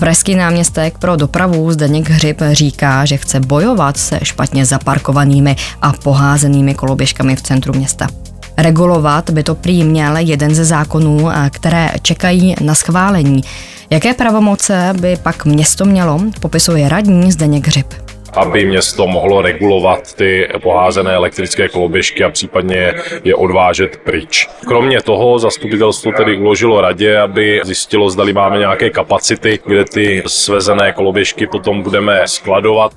Pražský 0.00 0.34
náměstek 0.34 0.98
pro 0.98 1.16
dopravu 1.16 1.72
Zdeněk 1.72 2.10
Hřib 2.10 2.42
říká, 2.52 3.04
že 3.04 3.16
chce 3.16 3.40
bojovat 3.40 3.96
se 3.96 4.20
špatně 4.22 4.66
zaparkovanými 4.66 5.56
a 5.82 5.92
poházenými 5.92 6.74
koloběžkami 6.74 7.36
v 7.36 7.42
centru 7.42 7.74
města. 7.74 8.08
Regulovat 8.56 9.30
by 9.30 9.42
to 9.42 9.54
prý 9.54 9.84
měl 9.84 10.16
jeden 10.16 10.54
ze 10.54 10.64
zákonů, 10.64 11.28
které 11.50 11.90
čekají 12.02 12.54
na 12.60 12.74
schválení. 12.74 13.42
Jaké 13.90 14.14
pravomoce 14.14 14.94
by 15.00 15.16
pak 15.22 15.44
město 15.44 15.84
mělo, 15.84 16.20
popisuje 16.40 16.88
radní 16.88 17.32
Zdeněk 17.32 17.66
Hřib 17.66 18.05
aby 18.36 18.66
město 18.66 19.06
mohlo 19.06 19.42
regulovat 19.42 20.14
ty 20.14 20.48
poházené 20.62 21.14
elektrické 21.14 21.68
koloběžky 21.68 22.24
a 22.24 22.30
případně 22.30 22.94
je 23.24 23.34
odvážet 23.34 23.96
pryč. 23.96 24.48
Kromě 24.66 25.02
toho 25.02 25.38
zastupitelstvo 25.38 26.12
tedy 26.12 26.36
uložilo 26.36 26.80
radě, 26.80 27.18
aby 27.18 27.60
zjistilo, 27.64 28.10
zda 28.10 28.24
máme 28.32 28.58
nějaké 28.58 28.90
kapacity, 28.90 29.58
kde 29.66 29.84
ty 29.84 30.22
svezené 30.26 30.92
koloběžky 30.92 31.46
potom 31.46 31.82
budeme 31.82 32.22
skladovat. 32.26 32.92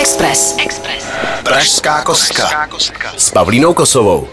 Express. 0.00 0.56
Express. 0.64 1.06
Pražská 1.44 2.02
kostka 2.02 2.68
s 3.16 3.30
Pavlínou 3.30 3.74
Kosovou. 3.74 4.28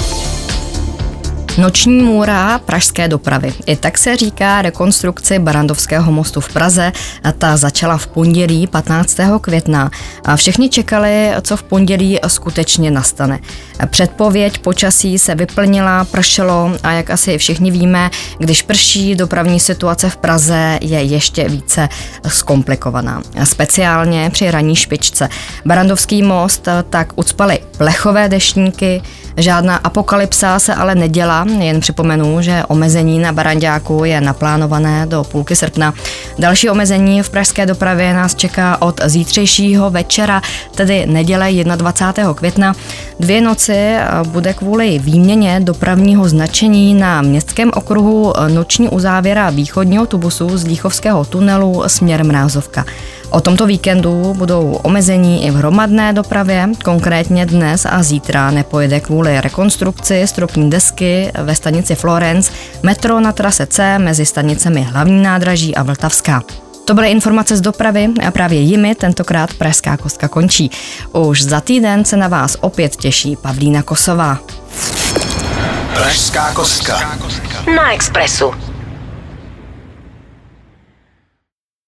Noční 1.58 2.04
můra 2.04 2.60
pražské 2.60 3.08
dopravy. 3.08 3.54
I 3.66 3.76
tak 3.76 3.98
se 3.98 4.18
říká 4.18 4.62
rekonstrukci 4.62 5.40
Barandovského 5.40 6.12
mostu 6.12 6.42
v 6.42 6.54
Praze. 6.54 6.92
Ta 7.38 7.58
začala 7.58 7.98
v 7.98 8.08
pondělí 8.08 8.68
15. 8.68 9.18
května 9.42 9.92
a 10.26 10.36
všichni 10.36 10.70
čekali, 10.70 11.32
co 11.42 11.58
v 11.58 11.64
pondělí 11.64 12.20
skutečně 12.28 12.92
nastane. 12.92 13.40
Předpověď 13.90 14.60
počasí 14.60 15.20
se 15.20 15.36
vyplnila, 15.36 16.06
pršelo 16.06 16.72
a 16.84 16.92
jak 16.92 17.10
asi 17.10 17.38
všichni 17.38 17.72
víme, 17.72 18.10
když 18.38 18.62
prší, 18.62 19.16
dopravní 19.16 19.60
situace 19.60 20.10
v 20.10 20.18
Praze 20.18 20.80
je 20.82 21.02
ještě 21.02 21.50
více 21.50 21.90
zkomplikovaná. 22.28 23.22
Speciálně 23.44 24.30
při 24.30 24.52
ranní 24.52 24.76
špičce. 24.76 25.30
Barandovský 25.66 26.24
most 26.24 26.68
tak 26.90 27.14
ucpaly 27.16 27.60
plechové 27.78 28.30
deštníky, 28.30 29.02
Žádná 29.38 29.76
apokalypsa 29.76 30.60
se 30.60 30.76
ale 30.76 30.96
nedělá, 30.96 31.41
jen 31.50 31.80
připomenu, 31.80 32.42
že 32.42 32.64
omezení 32.68 33.20
na 33.20 33.32
Baranďáku 33.32 34.06
je 34.06 34.22
naplánované 34.22 35.06
do 35.06 35.24
půlky 35.24 35.56
srpna. 35.56 35.94
Další 36.40 36.70
omezení 36.70 37.24
v 37.24 37.30
pražské 37.30 37.66
dopravě 37.66 38.14
nás 38.14 38.36
čeká 38.36 38.82
od 38.82 39.02
zítřejšího 39.06 39.90
večera, 39.90 40.42
tedy 40.76 41.06
neděle 41.06 41.52
21. 41.76 42.34
května. 42.34 42.76
Dvě 43.20 43.42
noci 43.42 43.96
bude 44.28 44.54
kvůli 44.54 45.00
výměně 45.00 45.60
dopravního 45.60 46.30
značení 46.30 46.94
na 46.94 47.22
městském 47.22 47.72
okruhu 47.74 48.34
noční 48.54 48.90
uzávěra 48.90 49.50
východního 49.50 50.06
tubusu 50.06 50.58
z 50.58 50.66
Líchovského 50.66 51.26
tunelu 51.26 51.84
směrem 51.88 52.28
Mrázovka. 52.28 52.86
O 53.32 53.42
tomto 53.42 53.66
víkendu 53.66 54.34
budou 54.38 54.80
omezení 54.84 55.46
i 55.46 55.52
v 55.52 55.56
hromadné 55.56 56.14
dopravě, 56.14 56.70
konkrétně 56.84 57.46
dnes 57.46 57.86
a 57.90 58.04
zítra 58.04 58.52
nepojede 58.52 59.00
kvůli 59.00 59.42
rekonstrukci 59.42 60.28
stropní 60.28 60.70
desky 60.70 61.32
ve 61.44 61.56
stanici 61.56 61.96
Florence 61.96 62.52
metro 62.84 63.20
na 63.20 63.32
trase 63.32 63.66
C 63.66 64.00
mezi 64.00 64.26
stanicemi 64.26 64.82
Hlavní 64.82 65.24
nádraží 65.24 65.76
a 65.76 65.84
Vltavská. 65.84 66.44
To 66.86 66.94
byly 66.94 67.12
informace 67.12 67.58
z 67.58 67.62
dopravy 67.62 68.10
a 68.28 68.32
právě 68.32 68.60
jimi 68.60 68.96
tentokrát 68.96 69.54
Pražská 69.54 69.98
kostka 69.98 70.28
končí. 70.28 70.72
Už 71.14 71.44
za 71.44 71.62
týden 71.62 72.06
se 72.06 72.18
na 72.18 72.28
vás 72.28 72.58
opět 72.62 72.96
těší 72.96 73.36
Pavlína 73.36 73.82
Kosová. 73.82 74.38
Pražská 75.94 76.54
kostka. 76.54 77.20
Na 77.76 77.94
Expressu. 77.94 78.71